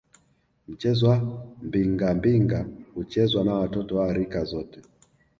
Mchezo 0.67 1.09
wa 1.09 1.17
Mbingambinga 1.61 2.65
huchezwa 2.95 3.43
na 3.43 3.53
watoto 3.53 3.95
wa 3.95 4.13
rika 4.13 4.43
zote 4.43 4.81